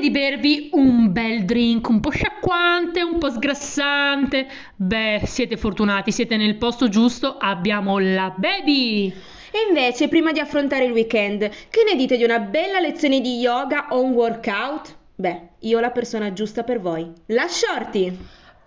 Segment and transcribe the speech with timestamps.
[0.00, 4.48] di bervi un bel drink, un po' sciacquante, un po' sgrassante.
[4.74, 9.12] Beh, siete fortunati, siete nel posto giusto, abbiamo la baby.
[9.52, 13.38] E invece, prima di affrontare il weekend, che ne dite di una bella lezione di
[13.38, 14.96] yoga o un workout?
[15.14, 17.10] Beh, io ho la persona giusta per voi.
[17.26, 18.16] La Shorty!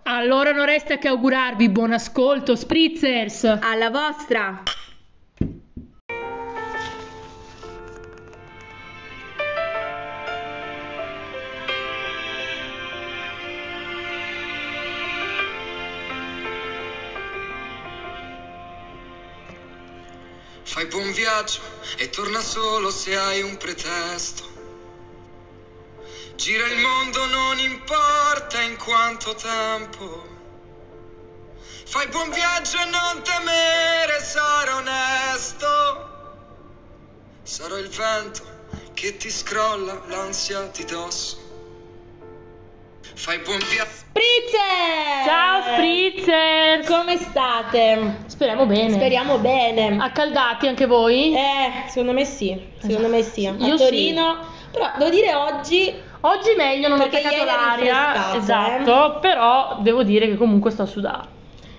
[0.04, 3.44] Allora non resta che augurarvi buon ascolto, spritzers.
[3.44, 4.62] Alla vostra!
[20.74, 21.60] Fai buon viaggio
[21.98, 24.42] e torna solo se hai un pretesto.
[26.34, 30.26] Gira il mondo, non importa in quanto tempo.
[31.84, 35.68] Fai buon viaggio e non temere, sarò onesto.
[37.44, 38.42] Sarò il vento
[38.94, 41.43] che ti scrolla l'ansia di dosso.
[43.14, 43.90] Fai buon viaggio.
[43.90, 45.24] Spritzer!
[45.24, 46.84] Ciao spritzer.
[46.86, 48.16] Come state?
[48.26, 48.90] Speriamo bene.
[48.90, 49.96] Speriamo bene.
[50.00, 51.34] Accaldati anche voi?
[51.34, 53.46] Eh, secondo me sì, secondo me sì.
[53.46, 54.38] A Io Torino,
[54.70, 55.94] però devo dire oggi
[56.26, 60.86] Oggi meglio, non ho Perché attaccato l'aria, esatto, però devo dire che comunque sto a
[60.86, 61.28] sudare.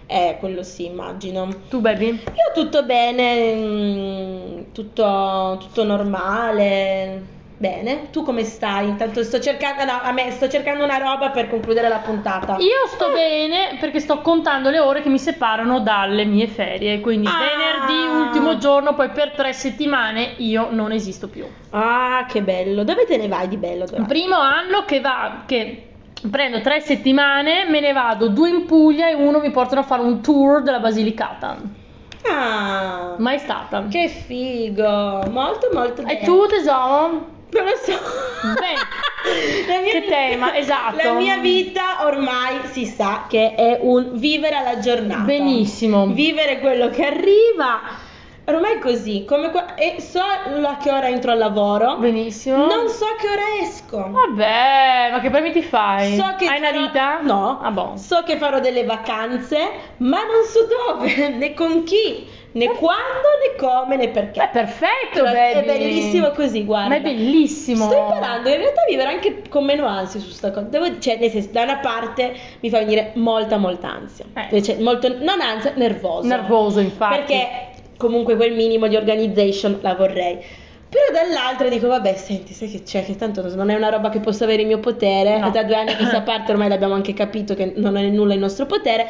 [0.05, 1.47] eh, quello sì, immagino.
[1.67, 2.09] Tu baby?
[2.09, 7.33] Io tutto bene, mm, tutto, tutto normale.
[7.57, 8.89] Bene, tu come stai?
[8.89, 12.57] Intanto sto cercando, no, a me sto cercando una roba per concludere la puntata.
[12.59, 17.27] Io sto bene perché sto contando le ore che mi separano dalle mie ferie, quindi
[17.27, 17.39] Ah.
[17.39, 21.45] venerdì, ultimo giorno, poi per tre settimane io non esisto più.
[21.69, 22.83] Ah, che bello.
[22.83, 23.85] Dove te ne vai di bello?
[23.85, 25.87] Il primo anno che va, che
[26.29, 30.01] prendo tre settimane, me ne vado due in Puglia e uno mi portano a fare
[30.01, 31.55] un tour della Basilicata.
[32.27, 33.85] Ah, Mai stata.
[33.89, 35.23] che figo.
[35.29, 36.19] Molto, molto bene.
[36.19, 37.33] E tu tesoro?
[37.55, 37.91] Non lo so.
[38.59, 38.75] Beh,
[39.73, 41.03] La mia che vita- tema, esatto.
[41.03, 45.21] La mia vita ormai si sa che è un vivere alla giornata.
[45.21, 46.07] Benissimo.
[46.07, 48.03] Vivere quello che arriva.
[48.47, 51.95] Ormai è così, come qua- e so a che ora entro al lavoro.
[51.97, 52.67] Benissimo.
[52.67, 54.07] Non so a che ora esco.
[54.11, 56.15] Vabbè, ma che premi ti fai?
[56.15, 57.21] So che Hai una vita?
[57.21, 57.59] No.
[57.63, 57.93] Ah, boh.
[57.95, 59.57] So che farò delle vacanze,
[59.97, 64.43] ma non so dove, né con chi, né quando, né come, né perché.
[64.43, 66.89] È perfetto, Però è bellissimo così, guarda.
[66.89, 67.85] Ma è bellissimo.
[67.85, 70.67] Sto imparando in realtà a vivere anche con meno ansia su sta cosa.
[70.67, 74.25] Devo, cioè, nel senso, da una parte mi fa venire molta, molta ansia.
[74.33, 74.61] Eh.
[74.61, 76.27] Cioè, molto, non ansia, nervoso.
[76.27, 77.17] Nervoso, infatti.
[77.17, 77.47] Perché
[77.97, 80.37] comunque quel minimo di organization la vorrei.
[80.87, 84.21] Però dall'altra dico, vabbè, senti, sai che c'è, che tanto non è una roba che
[84.21, 85.39] posso avere in mio potere.
[85.39, 85.49] No.
[85.49, 88.39] Da due anni a questa parte ormai l'abbiamo anche capito che non è nulla in
[88.39, 89.05] nostro potere.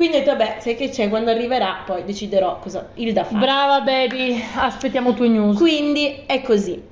[0.00, 3.38] Quindi ho detto, vabbè, sai che c'è, quando arriverà poi deciderò cosa il da fare.
[3.38, 5.58] Brava baby, aspettiamo tue news.
[5.58, 6.82] Quindi è così.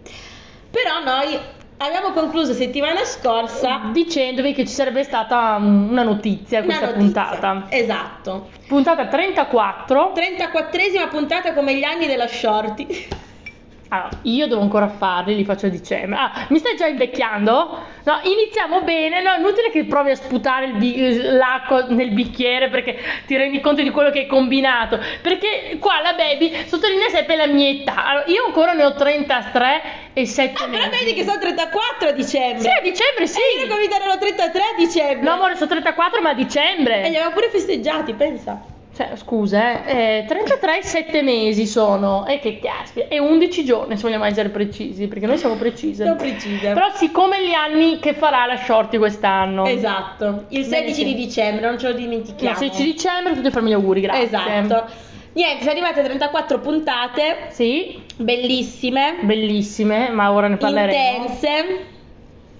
[0.71, 1.39] Però noi
[1.79, 7.25] abbiamo concluso settimana scorsa Dicendovi che ci sarebbe stata um, una notizia una questa notizia.
[7.25, 7.67] puntata.
[7.71, 8.49] Esatto.
[8.67, 10.13] Puntata 34.
[10.15, 13.09] 34esima puntata come gli anni della Shorty.
[13.91, 16.19] Allora, io devo ancora farli, li faccio a dicembre.
[16.19, 17.78] Ah, mi stai già invecchiando?
[18.04, 19.22] No, iniziamo bene.
[19.22, 23.60] No, è inutile che provi a sputare il bi- l'acqua nel bicchiere perché ti rendi
[23.60, 24.98] conto di quello che hai combinato.
[25.22, 28.04] Perché qua la baby sottolinea sempre la mia età.
[28.06, 29.82] Allora, io ancora ne ho 33
[30.12, 32.60] e 7 Ah, però vedi che sono 34 a dicembre.
[32.60, 33.38] Sì, a dicembre sì.
[33.38, 35.21] E io che mi darò 33 a dicembre.
[35.27, 37.00] No, amore, sono 34, ma a E dicembre.
[37.00, 38.77] li avevamo pure festeggiati, pensa.
[38.98, 42.26] Cioè, scusa, eh, eh, 33 e 7 mesi sono.
[42.26, 43.06] E che caspita.
[43.06, 46.03] E 11 giorni, se vogliamo essere precisi, perché noi siamo precise.
[46.03, 46.72] Sono precise.
[46.72, 49.66] Però siccome gli anni che farà la shorty quest'anno.
[49.66, 50.47] Esatto.
[50.48, 51.04] Il Bene, 16 sì.
[51.04, 52.56] di dicembre, non ce lo Il dimentichiamo.
[52.56, 54.24] 16 dicembre tutti farmi gli auguri, grazie.
[54.24, 54.86] Esatto.
[55.34, 61.22] Niente, sono arrivate a 34 puntate, Sì, bellissime, bellissime, ma ora ne parleremo.
[61.22, 61.84] intense,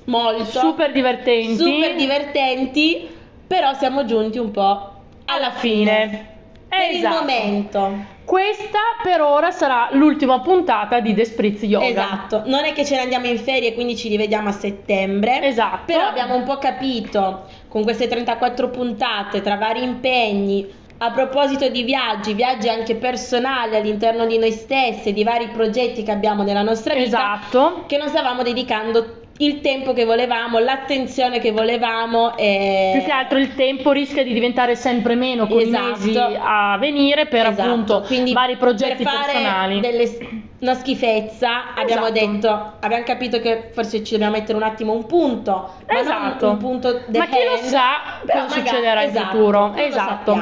[0.05, 1.57] molto, Super divertenti.
[1.57, 3.09] super divertenti,
[3.45, 4.93] però siamo giunti un po'
[5.29, 6.37] alla fine.
[6.69, 7.15] Per Esatto.
[7.15, 7.95] il momento.
[8.25, 11.87] Questa per ora sarà l'ultima puntata di The Spritz Yoga.
[11.87, 15.43] Esatto, non è che ce ne andiamo in ferie, quindi ci rivediamo a settembre.
[15.43, 15.85] Esatto.
[15.87, 20.77] Però abbiamo un po' capito con queste 34 puntate tra vari impegni.
[21.01, 26.11] A proposito di viaggi, viaggi anche personali all'interno di noi stessi, di vari progetti che
[26.11, 27.85] abbiamo nella nostra vita, Esatto.
[27.87, 32.37] che non stavamo dedicando il tempo che volevamo, l'attenzione che volevamo.
[32.37, 32.91] E...
[32.95, 36.03] Più che altro il tempo rischia di diventare sempre meno con Esatto.
[36.03, 39.81] i mesi a venire per Esatto, appunto quindi vari progetti per personali.
[39.81, 42.33] delle una schifezza, abbiamo Esatto.
[42.33, 46.49] detto, abbiamo capito che forse ci dobbiamo mettere un attimo un punto, ma Esatto.
[46.51, 47.85] un punto the Ma chi lo hand, sa
[48.27, 49.73] cosa succederà in esatto, futuro?
[49.77, 50.33] Esatto.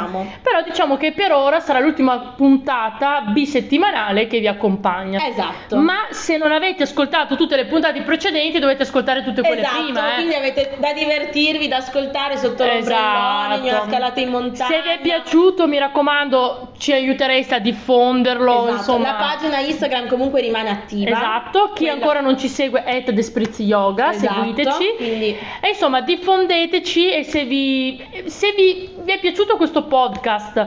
[0.42, 5.22] Però diciamo che per ora sarà l'ultima puntata bisettimanale che vi accompagna.
[5.22, 5.76] Esatto.
[5.76, 10.10] Ma se non avete ascoltato tutte le puntate precedenti, dovete ascoltare tutte quelle Esatto, prima.
[10.10, 10.14] eh.
[10.14, 14.52] quindi avete da divertirvi, da ascoltare sotto l'ombrellone, in una scalata in montagna.
[14.54, 14.72] Esatto.
[14.72, 18.52] Se vi è piaciuto, mi raccomando, ci aiutereste a diffonderlo.
[18.68, 19.10] Esatto, insomma.
[19.12, 21.10] la pagina Instagram comunque rimane attiva.
[21.10, 24.94] Esatto, chi Quella- ancora non ci segue è Desprezzi Yoga, Esatto, seguiteci.
[24.96, 30.66] quindi- E insomma, diffondeteci e se vi, se vi, vi è piaciuto questo podcast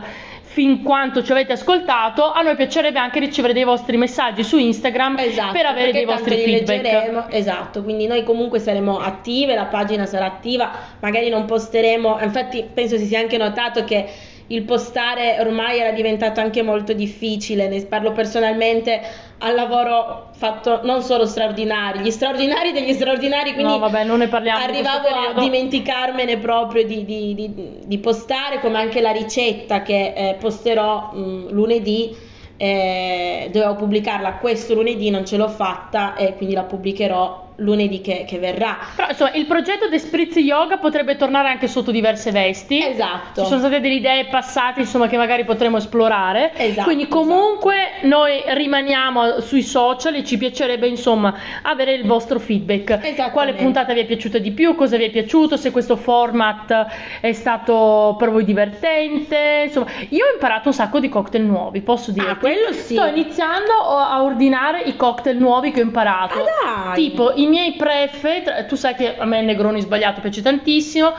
[0.51, 5.19] fin quanto ci avete ascoltato, a noi piacerebbe anche ricevere dei vostri messaggi su Instagram
[5.19, 6.81] Esatto, per avere dei vostri feedback.
[6.81, 7.29] leggeremo.
[7.29, 12.97] Esatto, quindi noi comunque saremo attive, la pagina sarà attiva, magari non posteremo, infatti penso
[12.97, 14.07] si sia anche notato che
[14.51, 18.99] il postare ormai era diventato anche molto difficile, ne parlo personalmente
[19.39, 24.27] al lavoro fatto non solo straordinari, gli straordinari degli straordinari, quindi No, vabbè, non ne
[24.27, 27.53] parliamo arrivavo a dimenticarmene proprio di, di- di-
[27.85, 32.15] di postare, come anche la ricetta che eh, posterò mh, lunedì.
[32.61, 38.25] eh, dovevo pubblicarla questo lunedì, non ce l'ho fatta e quindi la pubblicherò lunedì che,
[38.27, 38.77] che verrà.
[38.95, 42.83] Però insomma, il progetto Desprezzi Yoga potrebbe tornare anche sotto diverse vesti.
[42.83, 43.41] Esatto.
[43.41, 46.51] Ci sono state delle idee passate, insomma, che magari potremo esplorare.
[46.55, 51.33] Esatto, Quindi comunque noi rimaniamo sui social e ci piacerebbe, insomma,
[51.63, 52.91] avere il vostro feedback.
[52.91, 53.31] Esattamente.
[53.31, 54.75] Quale puntata vi è piaciuta di più?
[54.75, 55.57] Cosa vi è piaciuto?
[55.57, 56.87] Se questo format
[57.21, 59.63] è stato per voi divertente.
[59.65, 62.29] Insomma, io ho imparato un sacco di cocktail nuovi, posso dire.
[62.29, 62.95] Ah, quello sì.
[62.95, 66.39] Sto iniziando a ordinare i cocktail nuovi che ho imparato.
[66.39, 66.95] Ah, dai.
[66.95, 71.13] Tipo i miei prefe, tra- tu sai che a me il Negroni sbagliato piace tantissimo.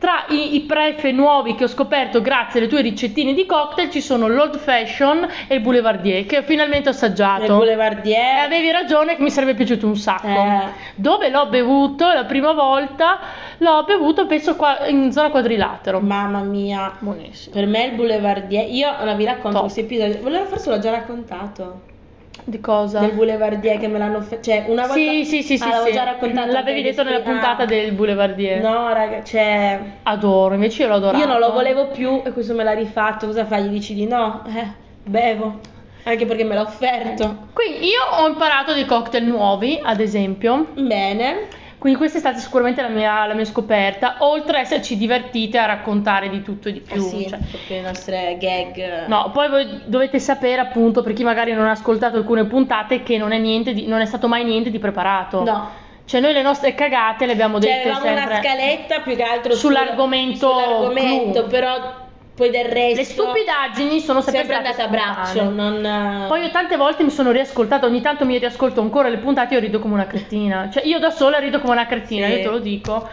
[0.00, 4.00] Tra i, i prefe nuovi che ho scoperto grazie alle tue ricettine di cocktail ci
[4.00, 7.44] sono l'Old Fashion e il Boulevardier che ho finalmente assaggiato.
[7.44, 8.44] E Boulevardier.
[8.46, 10.26] avevi ragione che mi sarebbe piaciuto un sacco.
[10.26, 10.72] Eh.
[10.94, 13.18] Dove l'ho bevuto la prima volta?
[13.58, 16.00] L'ho bevuto penso qua in zona quadrilatero.
[16.00, 16.96] Mamma mia.
[16.98, 17.54] Buonissimo.
[17.54, 21.88] Per me il Boulevardier, io non vi racconto questo episodio, volevo forse l'ho già raccontato.
[22.44, 23.00] Di cosa?
[23.00, 25.68] Del Boulevardier che me l'hanno fatto, cioè una volta Sì, sì, sì, sì.
[25.68, 25.92] Ah, sì.
[25.92, 26.52] già raccontato.
[26.52, 27.66] L'avevi detto nella puntata ah.
[27.66, 28.60] del Boulevardier.
[28.60, 31.18] No, raga, cioè Adoro, invece io l'ho adorato.
[31.18, 33.26] Io non lo volevo più e questo me l'ha rifatto.
[33.26, 33.64] Cosa fai?
[33.64, 34.42] Gli dici di no?
[34.46, 34.66] Eh,
[35.04, 35.58] bevo.
[36.04, 37.48] Anche perché me l'ha offerto.
[37.52, 40.68] Quindi io ho imparato dei cocktail nuovi, ad esempio.
[40.74, 41.48] Bene.
[41.80, 45.64] Quindi questa è stata sicuramente la mia, la mia scoperta, oltre a esserci divertite a
[45.64, 47.00] raccontare di tutto e di Eh più.
[47.00, 47.38] sì, cioè.
[47.38, 49.06] proprio le nostre gag.
[49.06, 53.16] No, poi voi dovete sapere appunto, per chi magari non ha ascoltato alcune puntate, che
[53.16, 55.42] non è, niente di- non è stato mai niente di preparato.
[55.42, 55.70] No.
[56.04, 58.24] Cioè noi le nostre cagate le abbiamo Cioè, dette avevamo sempre.
[58.24, 61.99] una scaletta più che altro sul- Sull'argomento sull'argomento, però
[62.40, 66.78] poi del resto Le stupidaggini sono sempre, sempre andate a braccio, non Poi io tante
[66.78, 69.92] volte mi sono riascoltata, ogni tanto mi riascolto ancora le puntate e io rido come
[69.92, 70.70] una cretina.
[70.70, 72.32] Cioè io da sola rido come una cretina, Sì.
[72.32, 73.06] io te lo dico.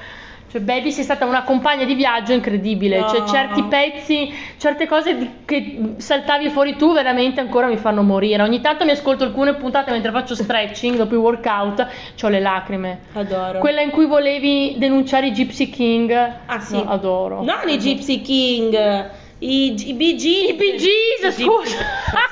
[0.50, 3.08] Cioè Baby sei stata una compagna di viaggio incredibile, No.
[3.10, 8.42] cioè certi pezzi, certe cose di- che saltavi fuori tu veramente ancora mi fanno morire.
[8.44, 11.86] Ogni tanto mi ascolto alcune puntate mentre faccio stretching dopo i workout,
[12.22, 13.00] ho le lacrime.
[13.14, 13.60] adoro.
[13.60, 16.12] Quella in cui volevi denunciare i Gypsy King,
[16.46, 16.76] Ah sì.
[16.76, 17.44] no, adoro.
[17.44, 20.60] Non i Gypsy King, i, G- i Gees.
[20.60, 21.78] I I scusa.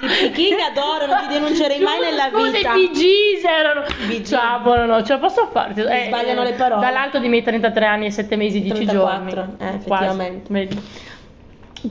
[0.02, 2.74] I King adoro, non ti denuncerei mai nella scusa, vita.
[2.74, 3.84] i Gees erano.
[4.08, 4.28] Gees.
[4.30, 5.74] Ciao, buono, no, ce la posso fare.
[5.76, 6.82] Eh, sbagliano le parole.
[6.82, 9.32] Dall'alto di miei 33 anni e 7 mesi e 10 giorni.
[9.32, 9.76] 34, eh, Quasi.
[9.76, 10.54] effettivamente.
[10.54, 10.82] Vedi.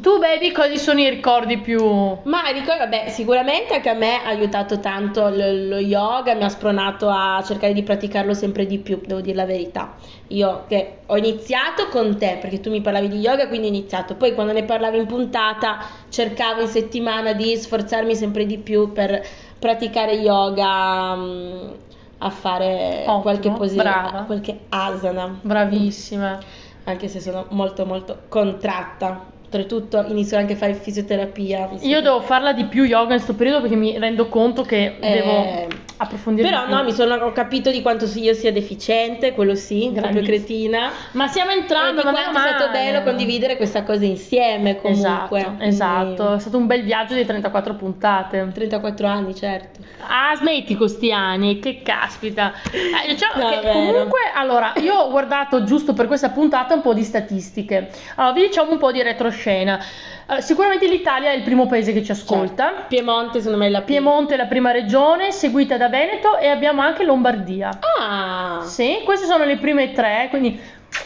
[0.01, 1.81] Tu, baby, quali sono i ricordi più.
[2.25, 6.49] Ma ricordo, vabbè, sicuramente anche a me ha aiutato tanto lo, lo yoga, mi ha
[6.49, 9.95] spronato a cercare di praticarlo sempre di più, devo dire la verità.
[10.29, 14.15] Io che ho iniziato con te, perché tu mi parlavi di yoga, quindi ho iniziato.
[14.15, 19.25] Poi quando ne parlavi in puntata, cercavo in settimana di sforzarmi sempre di più per
[19.59, 21.71] praticare yoga, mm,
[22.19, 25.39] a fare Ottimo, qualche posizione, qualche asana.
[25.41, 26.39] Bravissima.
[26.85, 29.33] Anche se sono molto molto contratta.
[29.59, 31.69] Oltretutto inizio anche a fare fisioterapia.
[31.83, 35.13] Io devo farla di più yoga in questo periodo perché mi rendo conto che Eh,
[35.13, 36.49] devo approfondire.
[36.49, 40.91] Però no, mi sono, ho capito di quanto io sia deficiente, quello sì, proprio cretina.
[41.13, 45.39] Ma stiamo E entrando, di ma è stato bello condividere questa cosa insieme comunque.
[45.39, 46.35] Esatto, esatto.
[46.35, 48.51] È stato un bel viaggio di 34 puntate.
[48.53, 49.83] 34 anni, certo.
[50.09, 52.53] Ah, smetti con sti anni, che caspita.
[52.73, 56.93] Eh, diciamo No, che comunque, allora, io ho guardato giusto per questa puntata un po'
[56.93, 57.91] di statistiche.
[58.17, 59.43] Allora, vi diciamo un po' di retroscena.
[59.51, 62.65] Allora, sicuramente l'Italia è il primo paese che ci ascolta.
[62.69, 62.85] Certo.
[62.89, 64.01] Piemonte secondo me è la prima.
[64.01, 67.79] Piemonte è la prima regione, seguita da Veneto e abbiamo anche Lombardia.
[68.01, 70.59] Ah, Sì, queste sono le prime tre, quindi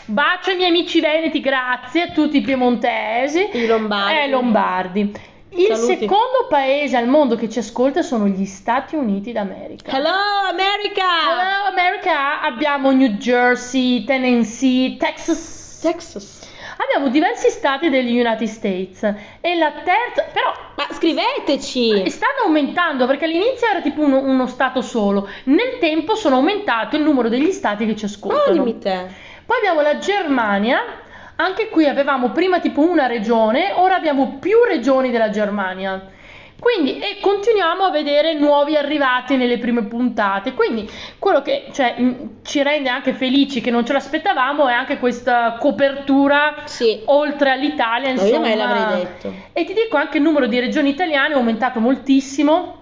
[0.04, 4.18] bacio ai miei amici veneti, grazie a tutti i piemontesi i lombardi.
[4.18, 5.12] e lombardi.
[5.50, 5.97] Il Saluti.
[6.00, 9.97] secondo paese al mondo che ci ascolta sono gli Stati Uniti d'America.
[9.97, 10.11] Hello
[10.50, 11.04] America!
[11.30, 15.78] Hello America, abbiamo New Jersey, Tennessee, Texas.
[15.80, 16.38] Texas.
[16.80, 19.02] Abbiamo diversi stati degli United States
[19.40, 22.08] e la terza, però Ma scriveteci!
[22.08, 27.02] stanno aumentando perché all'inizio era tipo uno, uno stato solo, nel tempo sono aumentato il
[27.02, 28.78] numero degli stati che ci Oh, ascoltano.
[28.78, 29.06] te.
[29.44, 30.80] Poi abbiamo la Germania,
[31.37, 36.00] anche qui avevamo prima tipo una regione, ora abbiamo più regioni della Germania.
[36.61, 40.55] Quindi, e continuiamo a vedere nuovi arrivati nelle prime puntate.
[40.55, 40.88] Quindi,
[41.19, 41.95] quello che cioè,
[42.43, 47.00] ci rende anche felici che non ce l'aspettavamo è anche questa copertura Sì.
[47.07, 48.12] oltre all'Italia.
[48.12, 48.47] Ma io Insomma.
[48.49, 49.33] mai l'avrei detto.
[49.53, 52.75] E ti dico anche il numero di regioni italiane è aumentato moltissimo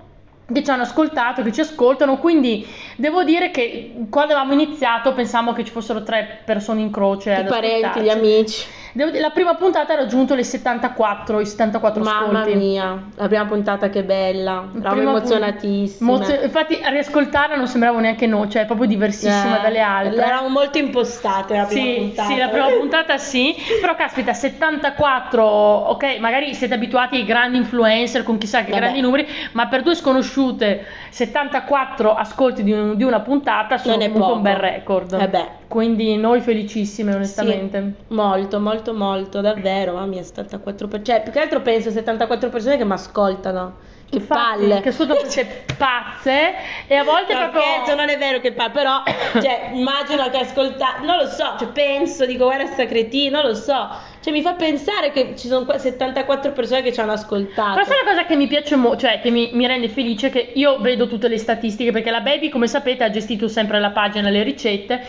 [0.51, 2.65] che ci hanno ascoltato, che ci ascoltano, quindi
[2.97, 7.45] devo dire che quando avevamo iniziato pensavamo che ci fossero tre persone in croce I
[7.45, 8.67] parenti, gli amici.
[8.97, 12.57] Devo dire, la prima puntata ha raggiunto le 74, i 74 Mamma ascolti.
[12.59, 14.69] mia, la prima puntata che bella.
[14.75, 16.11] Eravamo emozionatissime.
[16.11, 20.23] Emozio- infatti a riascoltarla non sembrava neanche noi, cioè è proprio diversissima Eh, dalle altre.
[20.25, 22.29] Eravamo molto impostate la prima Sì, puntata.
[22.31, 28.23] sì, la prima puntata sì, però caspita, 74, ok, magari siete abituati ai grandi influencer
[28.23, 28.81] con chissà che Vabbè.
[28.83, 34.21] grandi numeri, ma per due sconosciute 74 ascolti di, un- di una puntata sono comunque
[34.21, 34.41] un poco.
[34.41, 35.13] bel record.
[35.15, 35.49] Eh beh.
[35.69, 37.95] Quindi noi felicissime onestamente.
[38.09, 41.03] Molto, molto, molto, davvero, mamma mia, 74 per...
[41.03, 43.95] Cioè, più che altro penso 74 persone che mi ascoltano.
[44.09, 44.81] Che Infatti, palle.
[44.81, 46.55] Che sono queste pazze
[46.87, 47.63] e a volte No, proprio...
[47.63, 49.03] scherzo, non è vero che palle, però,
[49.43, 53.57] cioè, immagino che ascolta, non lo so, cioè, penso, dico, guarda sta cretina, non lo
[53.57, 53.89] so,
[54.27, 57.75] cioè, mi fa pensare che ci sono qua 74 persone che ci hanno ascoltato.
[57.75, 60.51] Però sai la cosa che mi piace molto, cioè che mi, mi rende felice, che
[60.55, 64.29] io vedo tutte le statistiche, perché la Baby, come sapete, ha gestito sempre la pagina,
[64.29, 65.01] le ricette,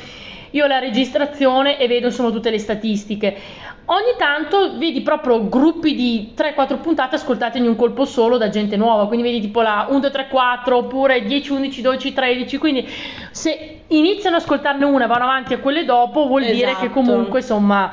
[0.52, 3.36] io la registrazione e vedo insomma tutte le statistiche.
[3.86, 8.76] Ogni tanto vedi proprio gruppi di 3-4 puntate ascoltate in un colpo solo da gente
[8.76, 12.88] nuova, quindi vedi tipo la 1, 2, 3, 4 oppure 10, 11, 12, 13, quindi
[13.32, 16.90] se iniziano ad ascoltarne una e vanno avanti a quelle dopo vuol dire che Esatto.
[16.90, 17.92] comunque insomma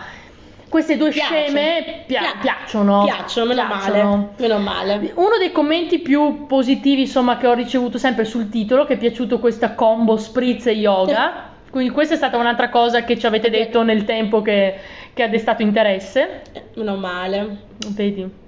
[0.69, 1.47] queste due Piace.
[1.47, 3.05] sceme pia- Pia- piacciono.
[3.05, 4.03] Piacciono, meno Piacciono.
[4.17, 4.29] male.
[4.39, 5.13] Meno male.
[5.15, 9.39] Uno dei commenti più positivi, insomma, che ho ricevuto sempre sul titolo, che è piaciuto
[9.39, 11.53] questa combo spritz e yoga.
[11.71, 14.75] Quindi questa è stata un'altra cosa che ci avete detto nel tempo che,
[15.13, 16.43] che ha destato interesse.
[16.75, 17.57] Meno male.
[17.89, 18.43] Vedi?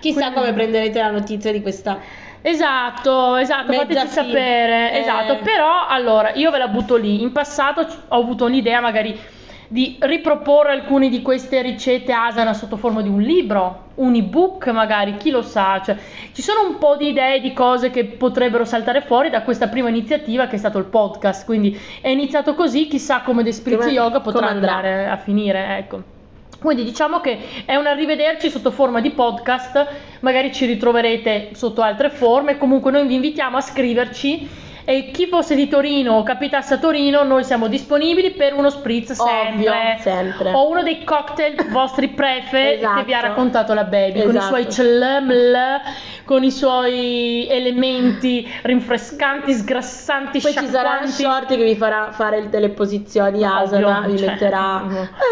[0.00, 1.98] Chissà Quindi- come prenderete la notizia di questa.
[2.46, 4.92] Esatto, esatto, Mezza fateci sapere.
[4.92, 4.98] eh.
[4.98, 7.22] Esatto, però allora io ve la butto lì.
[7.22, 9.18] In passato ho avuto un'idea magari
[9.68, 15.16] di riproporre alcune di queste ricette asana sotto forma di un libro, un ebook magari,
[15.16, 15.80] chi lo sa.
[15.84, 15.96] Cioè,
[16.32, 19.88] ci sono un po' di idee di cose che potrebbero saltare fuori da questa prima
[19.88, 21.44] iniziativa che è stato il podcast.
[21.44, 26.12] Quindi è iniziato così, chissà come The Spritz Yoga potrà andare a finire, ecco.
[26.60, 29.86] Quindi diciamo che è un arrivederci sotto forma di podcast,
[30.20, 34.48] magari ci ritroverete sotto altre forme, comunque noi vi invitiamo a scriverci
[34.84, 39.12] e chi fosse di Torino o capitasse a Torino, noi siamo disponibili per uno spritz
[39.12, 40.52] sempre, Ovvio, sempre.
[40.52, 42.98] o uno dei cocktail vostri prefe Esatto.
[42.98, 44.46] che vi ha raccontato la baby, con i Esatto.
[44.46, 45.80] suoi CLML,
[46.24, 51.10] con i suoi elementi rinfrescanti, sgrassanti, Poi ci sarà sciacquanti.
[51.22, 54.82] Shorty che vi farà fare delle posizioni asana, Ovvio, vi cioè, metterà.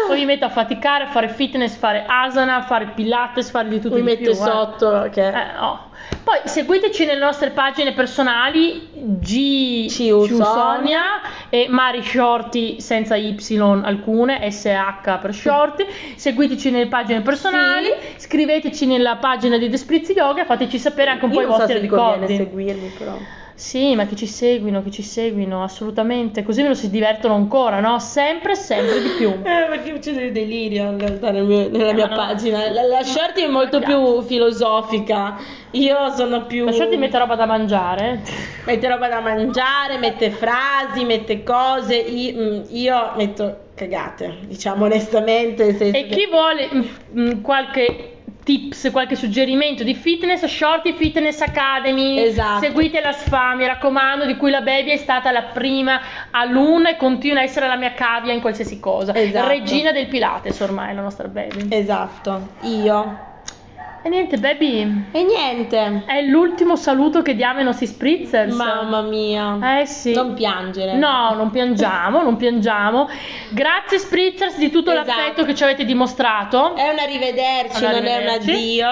[0.07, 3.95] Poi vi metto a faticare, a fare fitness, fare asana, fare pilates, fare di tutto
[3.95, 4.31] Vi di mette più.
[4.31, 4.35] eh.
[4.35, 5.91] sotto che Eh, oh.
[6.23, 11.21] Poi seguiteci nelle nostre pagine personali G Sonia.
[11.49, 15.85] E Mari Shorty senza Y alcune, SH per Shorty.
[16.15, 21.31] Seguiteci nelle pagine personali, scriveteci nella pagina di The Spritz Yoga, fateci sapere anche un
[21.31, 22.35] po' Io i non so vostri conviene ricordi.
[22.35, 23.17] seguirmi però.
[23.55, 26.41] Sì, ma che ci seguino, che ci seguino, assolutamente.
[26.43, 27.99] Così ve lo si divertono ancora, no?
[27.99, 29.29] Sempre, sempre di più.
[29.53, 32.15] Eh, perché c'è del delirio in realtà nel mio- nella mia no.
[32.15, 32.69] pagina.
[32.71, 35.37] La, la Shorty è molto più filosofica.
[35.71, 36.65] Io sono più.
[36.65, 38.21] Lasciate mette roba da mangiare.
[38.65, 41.95] Mette roba da mangiare, mette frasi, mette cose.
[41.95, 45.67] Io, mm, io metto cagate, diciamo onestamente.
[45.77, 46.81] E che- chi vuole mm,
[47.19, 48.12] mm, qualche
[48.43, 52.19] tips, qualche suggerimento di fitness, Shorty Fitness Academy.
[52.19, 52.65] Esatto.
[52.65, 55.99] Seguite la SFA, mi raccomando, di cui la baby è stata la prima
[56.31, 59.15] alunna e continua a essere la mia cavia in qualsiasi cosa.
[59.15, 59.47] Esatto.
[59.47, 61.67] Regina del Pilates ormai la nostra baby.
[61.69, 63.31] Esatto, io.
[64.05, 65.05] E niente, baby.
[65.13, 66.03] E niente.
[66.05, 68.53] È l'ultimo saluto che diamo ai nostri spritzers.
[68.53, 69.79] Mamma mia.
[69.79, 70.13] Eh sì.
[70.13, 70.95] Non piangere.
[70.95, 73.07] No, non piangiamo, non piangiamo.
[73.51, 75.07] Grazie Spritzers di tutto Esatto.
[75.07, 76.75] l'affetto che ci avete dimostrato.
[76.75, 78.87] È un arrivederci, non è un addio.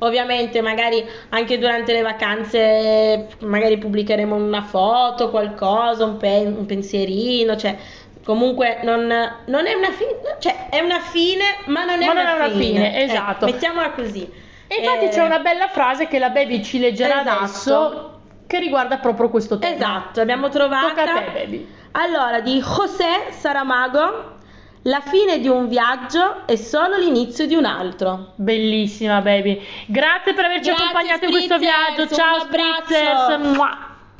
[0.00, 7.54] Ovviamente, magari anche durante le vacanze, magari pubblicheremo una foto, qualcosa, un, pen- un pensierino.
[7.54, 7.76] Cioè,
[8.24, 9.06] comunque, non,
[9.46, 12.46] non è una fine, cioè, è una fine, ma non è, Ma non una, è
[12.48, 13.46] una fine, Eh, esatto.
[13.46, 14.30] mettiamola così.
[14.66, 17.38] E infatti Eh, c'è una bella frase che la Baby ci leggerà Esatto.
[17.38, 19.74] adesso che riguarda proprio questo tema.
[19.74, 20.88] Esatto, abbiamo trovata.
[20.88, 21.68] Tocca a te, Baby.
[21.92, 24.36] Allora, di José Saramago,
[24.82, 28.32] la fine di un viaggio è solo l'inizio di un altro.
[28.36, 29.60] Bellissima, Baby.
[29.86, 32.06] Grazie per averci Grazie, accompagnato in questo viaggio.
[32.14, 32.38] Ciao.
[32.40, 33.87] Spritzers.